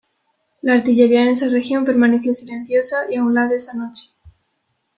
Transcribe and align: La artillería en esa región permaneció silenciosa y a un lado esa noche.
La 0.63 0.73
artillería 0.73 1.21
en 1.21 1.27
esa 1.27 1.47
región 1.47 1.85
permaneció 1.85 2.33
silenciosa 2.33 3.03
y 3.11 3.17
a 3.17 3.23
un 3.23 3.35
lado 3.35 3.53
esa 3.55 3.75
noche. 3.75 4.09